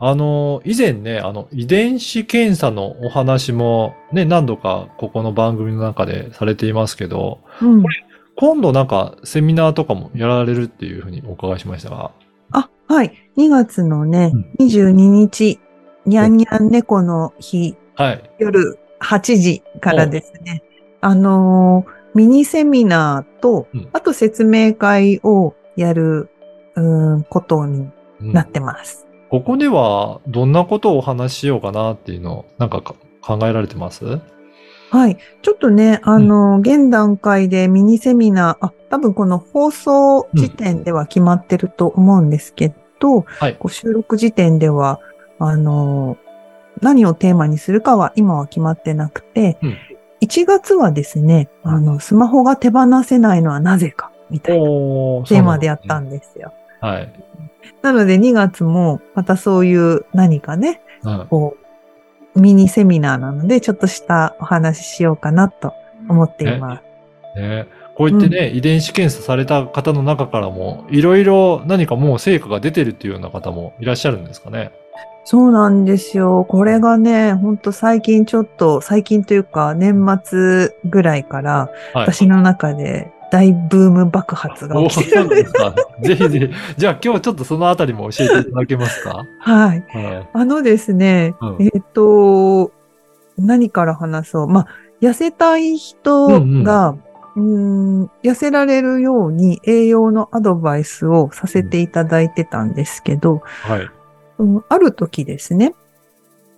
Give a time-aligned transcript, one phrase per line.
[0.00, 7.84] あの、以前ね、あの、遺伝子検査のお話もね、何度かここの番組の中でされていますけど、うん
[8.40, 12.12] 今度なんかセミナーとかもやられるっていうふうにお伺いしましたが。
[12.52, 15.58] あはい2月のね、うん22日
[16.06, 18.30] にゃんにゃん猫の日はい。
[18.38, 20.62] 夜8時からですね、
[21.00, 26.30] あのーミニセミナーと、うんあと説明会をやる、
[26.76, 27.88] うーん、ことに
[28.20, 29.07] うんなってます。
[29.30, 34.20] ここではどんなことをお話ししようかなっていうのをなんかか考えられてます？
[34.90, 35.18] はい。
[35.42, 43.56] ちょっとね、あのー現段階でミニセミナー、あ、多分この放送時点では決まってると思うんですけど、はい。
[43.56, 45.00] こう収録時点では、
[45.38, 46.28] あのー
[46.80, 49.76] 何をテーマにするかは今は決まってなくて、うん
[50.20, 56.52] 1月はですね、あの、スマホが手放せないのはなぜか、みたいなおテーマでやったんんですよ。
[56.80, 57.12] はい。
[57.82, 61.56] なので2月もまたそういう何かね、うんこ
[62.34, 65.74] う、ミニセミナーなので、ちょっとしたお話ししようかなと
[66.08, 66.82] 思っています。
[67.40, 67.66] ね、
[67.96, 74.72] こう言ってね、遺伝子検査された方の中からも、いろいろ何かもう成果が出てるっていうような方もいらっしゃるんですかね？
[75.24, 76.46] そうなんですよ。
[76.48, 82.06] これがね、ほんと最近ちょっと、最近というか年末ぐらいから、はい。
[82.06, 85.52] 私の中で大ブーム爆発がお起きてるんです。
[85.52, 85.74] か。
[86.02, 86.50] ぜひぜひ。
[86.76, 89.24] じゃあ今日ちょっとそのあたりも教えていただけますか？
[89.40, 89.84] はい。
[89.88, 90.30] はい。
[90.32, 92.72] あのですね、うんえっ、と、
[93.36, 94.48] 何から話そう。
[94.48, 94.66] まあ、
[95.00, 96.28] 痩せたい人
[96.62, 96.96] が、
[97.36, 103.88] うーん痩せられるように栄養のアドバイスをさせていただいてたんですけど、はい。
[104.38, 105.74] うんある時ですね、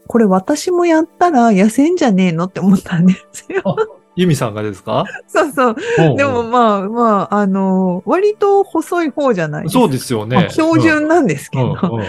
[0.06, 3.99] これ私もやったら痩せんじゃねえのって思ったんですよ。
[4.16, 5.04] ユミさんがですか？
[5.26, 5.76] そうそう。
[6.16, 9.80] でもまあまあ、あの、割と細い方じゃないですか。
[9.80, 10.36] そうですよね。
[10.36, 11.64] まあ標準なんですけど。
[11.64, 12.06] うんうんうん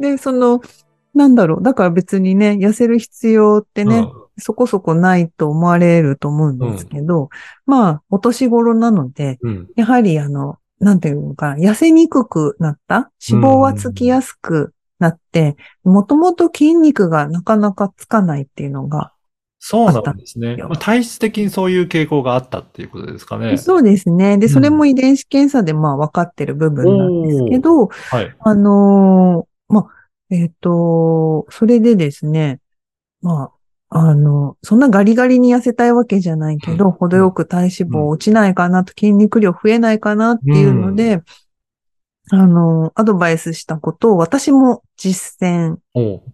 [0.00, 0.60] で、その、
[1.14, 1.62] なんだろう。
[1.62, 7.28] だから別にね、痩せる必要ってね、そこそこないと思われると思うんですけど、
[7.66, 19.12] まあ、お年頃なので、うんうんやはりあの、なんていうのかな、痩せにくくなった脂肪はつきやすくなって、もともと筋肉がなかなかつかないっていうのが、
[19.64, 20.56] そうなんですね。
[20.56, 23.56] よまあ体質的にそういう傾向があったっていうことですかね。
[23.58, 24.36] そうですね。
[24.36, 28.36] で、うんそれも遺伝子検査でまあ分かってる部分なんですけど、はい。
[28.40, 32.58] あのーまあ、えっ、と、それでですね、
[33.22, 33.52] ま
[33.88, 41.22] あ、あの、そんなガリガリに痩せたいわけじゃないけど、うん程よく体脂肪落ちないかなと、筋肉量増えないかなっていうので、
[42.32, 45.76] あの、アドバイスしたことを私も実践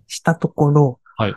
[0.06, 1.34] したところ、はい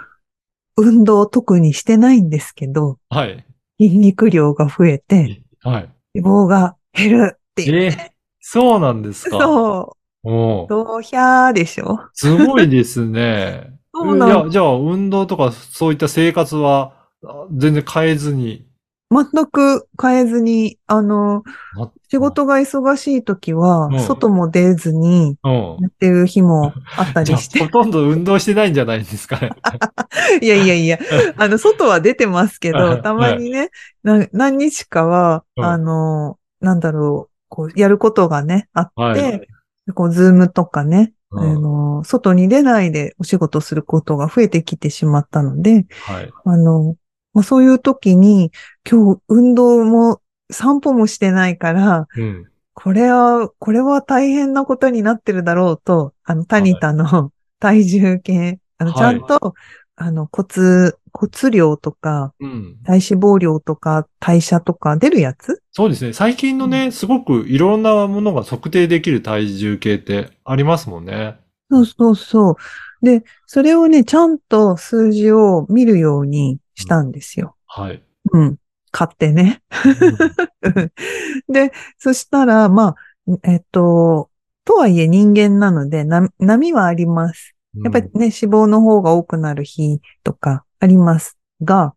[0.77, 3.45] 運動特にしてないんですけど、はい。
[3.81, 5.89] 筋肉量が増えて、はい。
[6.13, 7.83] 脂肪が減るっていう。
[7.83, 8.11] えー
[8.43, 9.37] そうなんですか？
[9.39, 10.29] そう。
[10.29, 11.99] おうどうひゃーでしょ？
[12.13, 13.71] すごいですね。
[13.93, 16.93] そうなんいや、じゃあ、運動とかそういった生活は
[17.23, 18.65] あ全然変えずに。
[19.11, 21.43] 全く変えずに、あの、
[21.75, 25.77] な仕事が忙しい時はうん、外も出ずにうん。
[25.81, 27.59] やってる日も あったりして。
[27.59, 29.37] ほとんど運動してないんじゃないですか？
[29.39, 29.51] ね。
[30.41, 30.99] いやいやいや、
[31.37, 33.69] あの、外は出てますけど、はいたまにね、
[34.03, 39.47] な何日かは、うんあの、なんだろう、こう、やることがね、あって、はい
[39.93, 46.31] こう、ズームとかね、うんあの、外に出ないでお仕事することが増えてきてしまったので、はい。
[46.45, 46.95] あの、
[47.33, 48.51] まあ、そういう時に、
[48.89, 50.21] 今日運動も
[50.51, 52.47] 散歩もしてないから、うん。
[52.73, 59.53] これは、これは大変なことになってるだろうと、あの、タニタの 体重計、あの、はいちゃんと、
[59.95, 62.77] あの、骨、骨量とか、うん。
[62.83, 65.61] 体脂肪量とか、代謝とか出るやつ？
[65.71, 66.13] そうですね。
[66.13, 71.37] 最近のね、すごくいろんなものが測定できる体重計ってありますもんね。
[71.69, 73.05] そうそうそう。
[73.05, 77.55] で、それをね、ちゃんと数字を見るようにしたんですよ。
[77.67, 78.03] はい。
[78.33, 78.57] うん。
[78.91, 79.61] 買ってね。
[81.47, 82.95] で、そしたら、ま
[83.27, 84.29] あ、えっと、
[84.65, 87.55] とはいえ人間なので、な波はあります。
[87.83, 91.95] やっぱりね、脂肪の方が多くなる日とかありますが、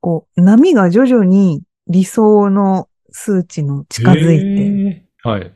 [0.00, 5.06] こう、波が徐々に理想の数値の近づいて、て。
[5.22, 5.52] はい。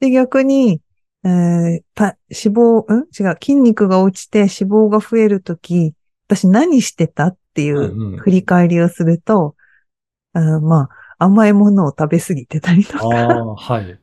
[0.00, 0.80] で、逆に、
[1.24, 3.06] えーた脂肪、ん？
[3.18, 5.94] 違う、筋肉が落ちて脂肪が増えるとき、
[6.26, 9.54] 私何してたっっていうんううん振り返りをすると、
[10.32, 14.00] あーまあ、甘いものを食べ過ぎてたりとあか、あ、はい。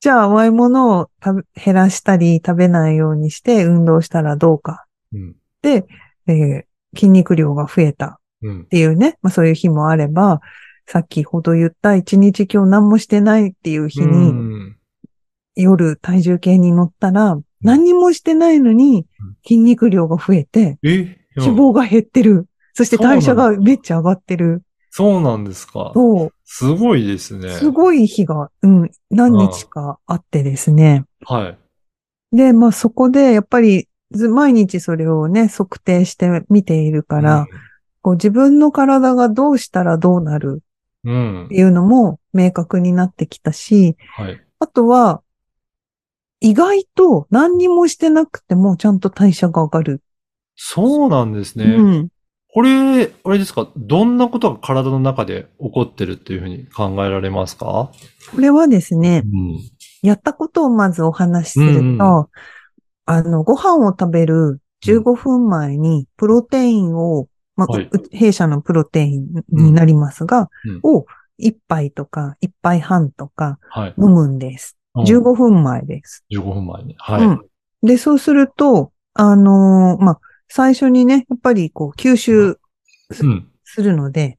[0.00, 4.86] じゃあ甘いものを食べ減らしたり食べないようにして運動したらどうか。
[5.12, 5.36] うん。
[5.62, 5.86] で、
[6.26, 6.64] えー
[6.96, 8.64] 筋肉量が増えたうんっ。
[8.64, 10.40] ていうね、まあそういう日もあれば、
[10.86, 14.76] さっきほど言った一日今日何もしてないっていう日うに、ん
[15.54, 19.06] 夜体重計に乗ったら、何にもしてないのに
[19.44, 21.18] 筋肉量が増えて、え？
[21.36, 22.47] 脂肪が減ってる。
[22.78, 24.62] そして代謝がめっちゃ上がってる。
[24.92, 25.90] そうなんですか。
[25.94, 26.32] そう。
[26.44, 27.50] すごいですね。
[27.50, 31.04] すごい日が、うん、何日かあってですね。
[31.26, 31.56] は
[32.32, 32.36] い。
[32.36, 37.48] で、まあそこでやっぱりず毎日それをね、測定して見ているから、
[38.00, 40.62] こう自分の体がどうしたらどうなる
[41.02, 41.12] うん。
[41.12, 41.56] うんって。
[41.56, 44.40] いうのも明確になってきたし、はい。
[44.60, 45.20] あとは、
[46.38, 50.00] 意外と何にもしてなくてもちゃんと代謝が上がる。
[50.54, 51.64] そうなんですね。
[51.64, 52.08] うん。
[52.58, 57.92] これ、あれですか、どんなことが体の中で起こってるっていうふうに考えられますか？
[58.34, 59.60] これはですね、うん。
[60.02, 62.26] やったことをまずお話しすると、うんうん
[63.06, 71.06] あの、ご飯を食べる15分前にプロテインを、まあ、はいう弊社のプロテインになりますが、うんを
[71.38, 73.94] 1杯とか1杯半とかはい。
[73.96, 74.76] 飲むんです。
[74.96, 76.24] うん15分前です。
[76.32, 76.96] 15分前に。
[76.98, 77.24] はい。
[77.24, 77.46] うん。
[77.84, 82.58] で、そうすると、あのーまあ、最初にね、やっぱりこう吸収
[83.22, 83.48] うん。
[83.64, 84.38] するので、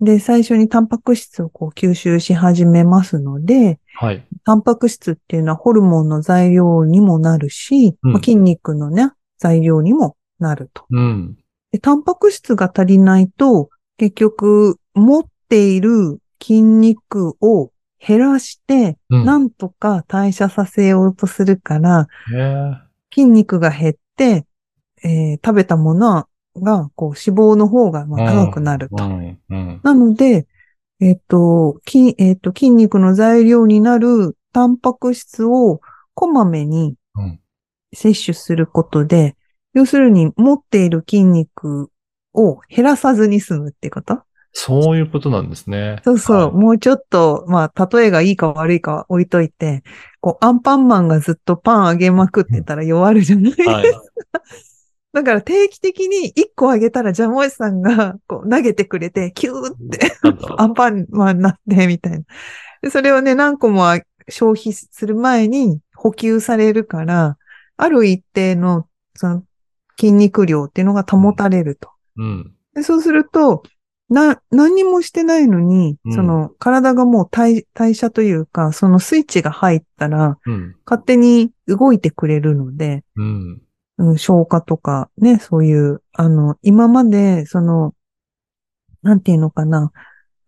[0.00, 4.24] で、最初にタンパク質をこう吸収し始めますので、はい。
[4.44, 10.84] タンパク質っていうのはホルモンの材料にもなるし、うんまあ筋肉のね、材料にもなると。
[10.90, 11.36] うん。
[11.72, 22.08] で、タンパク質が足りないと、結局、持っている筋肉を減らして、うんなんとか代謝させようとするから。
[23.12, 24.44] 筋肉が減って、
[25.04, 29.04] えー食べたものが、こう、脂肪の方がまあ高くなると。
[29.04, 29.38] うん。
[29.48, 29.80] うん。
[29.82, 30.46] なので、
[31.00, 35.80] えっ、と、筋、えっ、と、筋肉の材料になるタンパク質を
[36.14, 37.40] こまめにうん
[37.94, 39.36] 摂取することで、
[39.72, 41.90] 要するに持っている筋肉
[42.34, 44.22] を減らさずに済むってこと？
[44.52, 46.00] そういうことなんですね。
[46.04, 49.82] そうそう、はいもうちょっと、まあ、例えがいいか悪いかは置いといて、
[50.20, 53.92] こう、アンパンマンがずっとパンあげまくってたら弱るじゃない、はい。
[55.12, 60.12] だから定期的に1個あげたら、ジャムおじさんがこう投げてくれて、キューって
[60.58, 62.18] アンパンマンになって、みたいな。
[62.82, 63.84] でそれをね、何個も
[64.28, 67.38] 消費する前に補給されるから、
[67.76, 69.42] ある一定の、その、
[69.98, 71.90] 筋肉量っていうのが保たれると。
[72.16, 72.54] うん。
[72.74, 73.62] でそうすると、
[74.10, 80.76] な、何にもしてないのに、うんその、体がもう代代謝というか、そのスイッチが入ったら、うん。
[80.86, 83.62] 勝手に動いてくれるので、うん。
[83.98, 87.94] うん、消化とかね、そういう、あの、今まで、その、
[89.02, 89.92] なんていうのかな、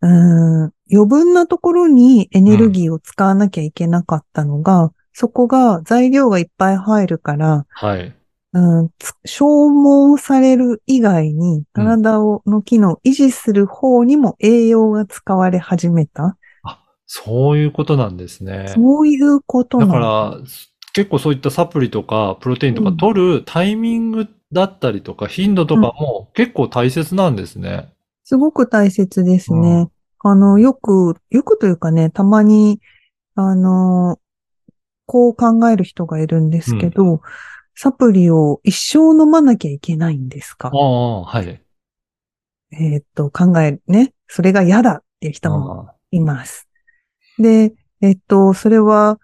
[0.02, 8.14] うーん、余分なところにエネルギーを使わなきゃいけなかったのが、そこが材料がいっぱい入るから、はい。
[8.52, 16.36] うん、つ消耗される以外に、体を、の機能を維持する方にも栄養が使われ始めた。
[17.12, 18.66] そういうことなんですね。
[18.68, 20.38] そういうことなだのから、
[20.92, 27.92] 結構そういったサプリとか、プロテインとかうん取るタイミングだったりとか、頻度とかも結構大切なんですね。
[28.24, 29.88] すごく大切ですうね。
[30.20, 32.80] あの、よく、よくというかね、たまに、
[33.34, 34.18] あの、
[35.06, 37.20] こう考える人がいるんですけど、
[37.74, 40.68] サプリを一生飲まなきゃいけないんですか？
[40.68, 41.60] ああ、はい。
[42.72, 44.12] えーっと、考えるね。
[44.28, 46.68] それが嫌だっていう人もあいます。
[47.38, 49.18] で、えっと、それは、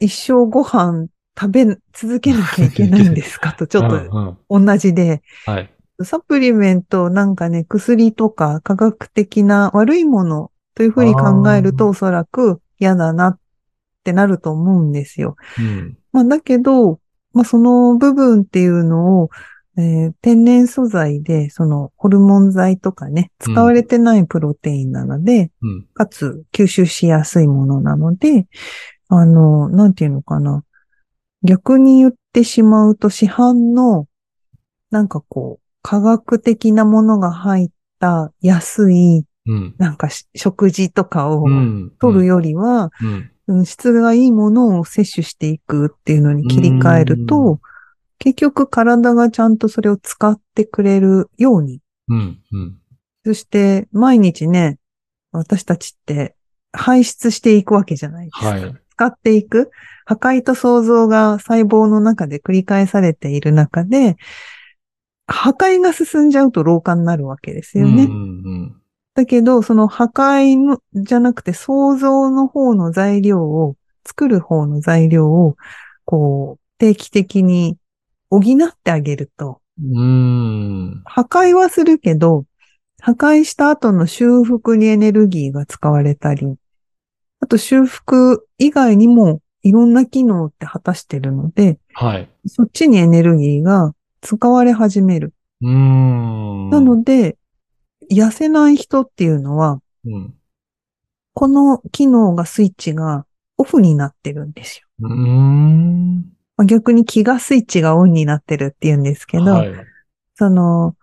[0.00, 1.06] 一生ご飯
[1.38, 3.52] 食べ続けなきゃいけないんですか？
[3.58, 5.70] と、ちょっあとうんうん同じで、はい。
[6.02, 13.38] サプリメント、なんかね、薬とか科学的な悪いものというふうに考えるあとおそらく嫌だなっ
[14.04, 15.36] てなると思うんですよ。
[15.58, 15.98] うん。
[16.12, 17.00] まあだけど、
[17.32, 19.30] まあその部分っていうのを、
[19.76, 25.86] えー天然素材で、そのホルモン剤とかね、使われてないプロテインなので、うん。
[25.94, 28.46] かつ吸収しやすいものなので、
[29.08, 30.64] あの、なんていうのかな。
[31.42, 34.06] 逆に言ってしまうと市販の、
[34.90, 39.74] なんかこう、科学的なものが入った安い、うん。
[39.78, 41.92] なんかし食事とかをうん。
[42.00, 43.08] 取るよりは、うん。
[43.10, 43.14] う
[43.62, 47.60] ん質がいいものを摂取していくっていうのに切り替えるうと、
[48.18, 51.80] 結局体がちゃんとそれを使ってくれるように。
[52.08, 52.38] うん。
[52.52, 52.78] うん。
[53.24, 54.78] そして毎日ね、
[55.32, 56.34] 私たちって
[56.72, 58.46] 排出していくわけじゃないですか。
[58.48, 58.74] はい。
[58.98, 59.70] 使っていく。
[60.04, 64.16] 破壊と創造が細胞の中で繰り返されている中で、
[65.28, 68.04] 破壊が進んじゃうと老化になるわけですよね。
[68.04, 68.74] うんうん
[69.14, 73.74] だけど、その破壊のじゃなくて創造の方の材料を、
[74.06, 75.56] 作る方の材料を、
[76.04, 77.76] こう、定期的に
[78.30, 78.44] 補っ
[78.80, 79.98] てあげると、うん。
[79.98, 80.02] う
[81.00, 81.02] ん。
[81.04, 82.44] 破壊はするけど、
[83.00, 86.54] 破壊した後の修復にエネルギーが使われたり、
[87.48, 92.28] あと修復以外にもいろんな機能って果たしてるので、はい。
[92.46, 95.32] そっちにエネルギーが使われ始める。
[95.62, 96.68] うーん。
[96.68, 97.38] なので、
[98.12, 100.34] 痩せない人っていうのは、うん。
[101.32, 103.24] この機能がスイッチが
[103.56, 105.08] オフになってるんですよ。
[105.08, 106.16] うーん。
[106.58, 109.72] まあ逆に気がスイッチがオンになってるっていうんですけど、はい。
[110.34, 110.96] その、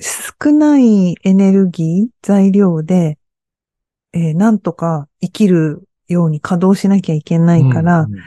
[0.00, 3.16] 少ないエネルギー、材料で、
[4.12, 8.20] えーなんとか生きるように稼働しなきゃいけないから、うんうん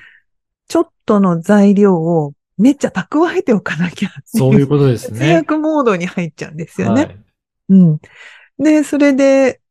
[0.68, 5.30] ちょっとの材料をめっちゃ蓄えておかなきゃそういうことです節ね。
[5.30, 7.04] 約モードに入っちゃうんですよね。
[7.04, 7.18] はい。
[7.70, 8.00] うん。
[8.58, 9.62] で、それで、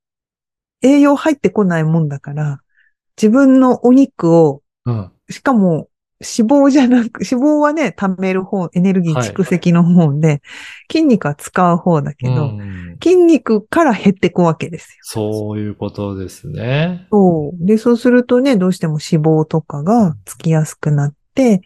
[0.83, 2.61] 栄養入ってこないもんだから、
[3.17, 5.11] 自分のお肉を、うん。
[5.31, 5.89] しかも
[6.21, 10.43] 脂肪じゃなく、脂肪はね、貯める方、エネルギー蓄積の方で、
[10.91, 14.99] 筋肉は使う方だけど、うん筋肉から減ってくわけですよ。
[15.03, 17.07] そういうことですね。
[17.11, 17.67] そう。
[17.67, 21.61] で、そうするとね、どうしても脂肪とかがつきやすくなって、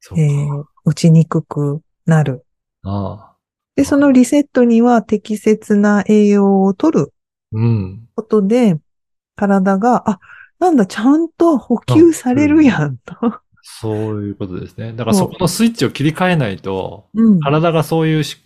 [0.00, 0.22] そうか。
[0.22, 2.42] えー落ちにくくなる。
[2.84, 3.36] ああ。
[3.76, 7.12] で、そのリセットには適切な栄養を取る
[7.52, 8.08] うん。
[8.16, 8.78] ことで、
[9.36, 10.20] 体が、あ、
[10.58, 13.14] なんだ、ちゃんと補給されるやん、と。
[13.62, 14.92] そういうことですね。
[14.92, 17.40] だからそこのスイッチを切り替えないと、うん。
[17.40, 18.38] 体がそういうし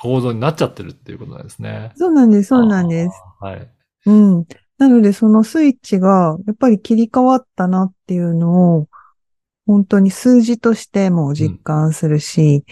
[0.00, 1.92] 構造になっちゃってるっていうことなんですね。
[1.96, 3.14] そうなんです、そうなんです。
[3.40, 3.70] はい。
[4.06, 4.46] うん。
[4.78, 8.88] なので、そのスイッチが、やっぱり切り替わったなっていうのを、
[9.66, 12.64] 本当に数字としても実感するし、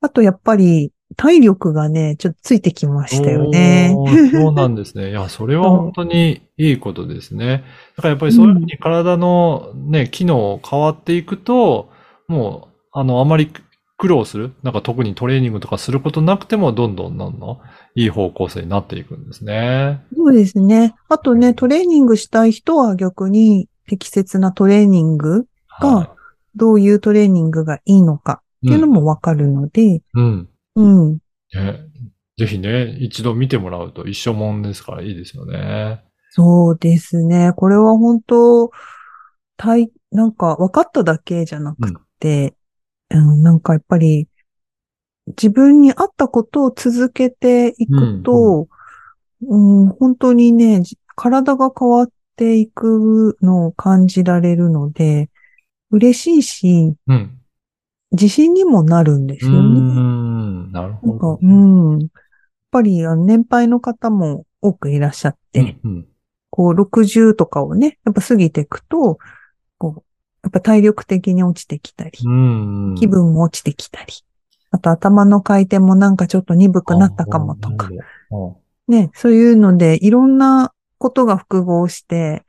[0.00, 3.94] あとやっぱり体力がね、ちょっとついてきましたよね。
[4.30, 5.10] そうなんですね。
[5.10, 7.64] いや、それは本当にいいことですね。
[7.96, 11.90] だからやっぱりそういうふうに体のね、機能変わっていくと、
[12.28, 13.50] もう、あの、あまり
[13.98, 17.58] 苦労する、なんか特にトレーニングとかすることなくても、どんどんどんどん
[17.94, 20.02] いい方向性になっていくんですね。
[20.16, 20.94] そうですね。
[21.08, 25.46] あとね、トレーニングしたい人は逆に適切なトレーニング、
[25.80, 26.16] がは
[26.54, 28.68] どういうトレーニングがいいのかい。
[28.68, 30.24] っていうのもわかるので、うん。
[30.24, 30.48] うん。
[30.76, 31.18] うん。
[31.54, 31.86] ね
[32.38, 36.02] ぜひね、一度見てもらうと一緒もんですからいいですよね。
[36.30, 37.52] そうですね。
[37.54, 38.70] これは本当、
[39.56, 42.54] 体、なんか分かっただけじゃなくて、
[43.10, 44.28] うん、なんかやっぱり
[45.26, 48.68] 自分に合ったことを続けていくと、
[49.42, 55.30] うん本当にね、じ体が変わっていくのを感じられるので、
[55.90, 57.38] 嬉しいし、うん。
[58.12, 60.31] 自信にもなるんですよね。
[60.72, 60.74] ん。
[60.74, 61.36] なるほど、。
[61.36, 61.98] かうん。
[62.00, 62.08] やっ
[62.70, 66.06] ぱり年配の方も多くいらっしゃって、うんうん
[66.54, 69.18] こう、60とかをね、やっぱ過ぎていくと、
[69.78, 70.02] こう、
[70.42, 72.94] やっぱ体力的に落ちてきたり、うん。
[72.98, 74.12] 気分も落ちてきたり、
[74.70, 77.88] あと頭の回転もなんかちょっと鈍くなったかもとか、
[78.86, 82.44] ね、そういうので、いろんなことが複合して、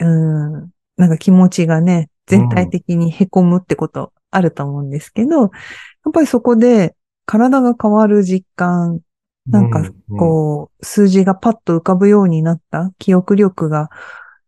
[0.00, 0.52] うん、
[0.96, 5.50] なんか気持ちがね、全体的に凹むってことあると思うんですけど、やっ
[6.12, 6.96] ぱりそこで
[7.26, 9.00] 体が変わる実感、
[9.46, 13.90] どなんか、こう、数字がパッと浮かぶようになった記憶力が、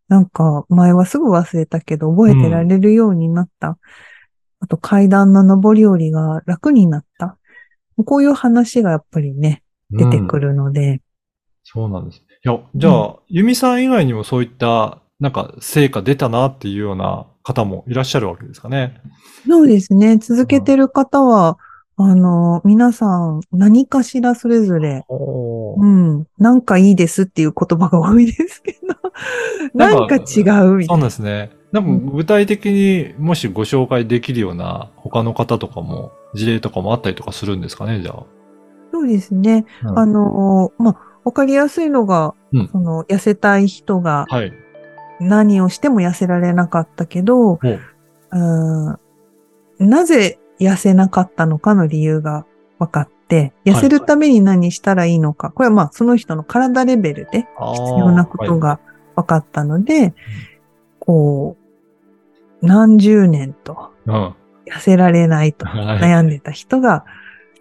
[0.08, 3.78] なんか、前はすぐ忘れたけど、覚えてられるようになった。
[4.61, 7.37] あと、階段の上り下りが楽になった。
[8.04, 10.49] こういう話がやっぱりね、出てくる。
[10.49, 11.02] るので、
[11.64, 12.18] そうなんです。
[12.18, 19.00] いや、じゃあ、ユミさん以外にもそういった、なんか、成果出たなっていうような方もいらっしゃるわけですかね。
[19.47, 20.16] そうですね。
[20.16, 21.58] 続けてる方は、
[22.00, 28.94] あの、皆さん何かしらそれぞれ、おうん、なんかいいですっていう言葉が多いですけど、
[29.74, 30.86] な なんんかか違うみたいな。
[30.86, 31.50] そうなんですね。
[31.72, 38.22] なんか具体的にもしご紹介できるような他の方とかも事例とかもあったりとかするんですかね、じゃあ。
[38.92, 39.66] そうですね。
[39.84, 44.52] うんあの、まあ、わかりやすいのが、うんその、痩せたい人がはい。
[45.20, 47.58] 何をしても痩せられなかったけど、
[48.30, 48.98] うん
[49.80, 52.46] なぜ痩せなかったのかの理由が
[52.78, 58.80] 分かって、痩せるために何したらいいのか、これはまあその人の体レベルで必要なことが
[59.16, 60.14] 分かったので、
[60.98, 61.56] こ
[62.62, 64.34] う、何十年とうん。
[64.66, 65.98] 痩せられないと はい。
[66.00, 67.04] 悩んでた人が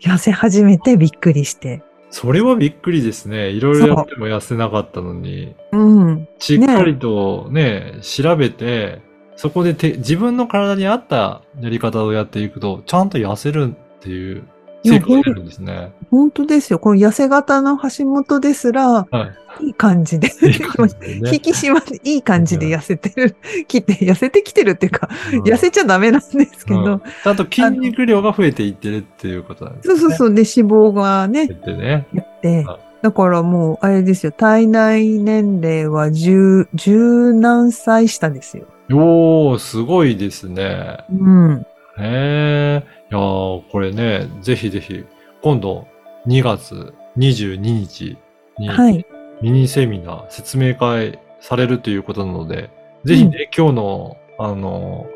[0.01, 3.49] 痩せ始めてびっくりして、それはびっくりですね。
[3.49, 5.77] いろいろやっても痩せなかったのに、う。
[5.77, 9.01] ん、しっかりとね、調べて、
[9.37, 14.43] そこでて自分の体に合ったやり方をやっていくと、ちゃんと痩せるっていう、
[14.83, 15.91] 成果が出るんですね。
[16.09, 16.79] 本当ですよ。
[16.79, 20.49] この痩せ型の橋本ですら、はいい感じで、い。
[20.49, 23.35] いじでね引き締まって、いい感じで痩せてる、
[23.67, 29.95] きて、痩せてきてるっていうか、うん痩せちゃダメなんですけど、うんちゃんと筋肉量が増えていってるっていうことなんですね。
[29.99, 32.07] そうそうそう、で、脂肪がね、減ってね。
[32.13, 38.65] やってはい、だからもう、あれですよ、体内年齢は十、十何歳下ですよ。
[38.91, 40.97] おー、すごいですね。
[41.11, 41.65] うん。
[41.99, 42.83] へえ。
[43.11, 45.05] いやーこれね、ぜひぜひ、
[45.41, 45.87] 今度
[46.27, 48.17] 2月22日
[48.57, 49.05] にはい。
[49.41, 52.69] ミニセミナー、説明会されるということなので、
[53.03, 55.07] ぜひね、今日の、あの、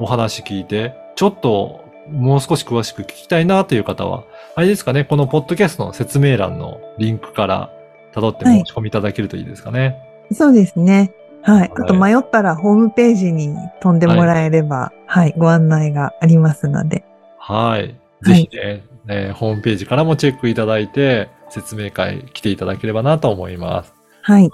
[0.00, 7.70] お話聞いて、ちょっともう少し詳しく聞きたいなという方は、あれですかね、このポッドキャストの説明欄のリンクから
[8.12, 9.96] 辿って申し込みいただけるといいですかね。
[10.32, 11.12] そうですね。
[11.48, 11.60] はい。
[11.60, 17.04] はいあと迷ったらホームページに飛んでもらえれば、はい、ご案内がありますので。
[17.38, 17.98] はい。
[18.22, 23.94] ぜひね、ねホームページからもチェックいただいて、説明会来ていただければなと思います。
[24.22, 24.50] はい。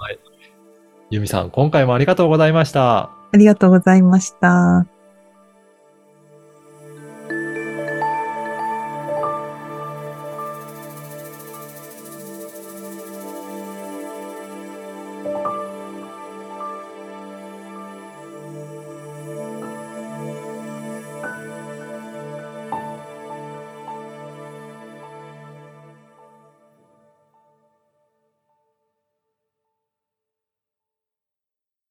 [1.09, 3.09] ゆみさん、今回もありがとうございました。
[3.33, 4.85] ありがとうございました。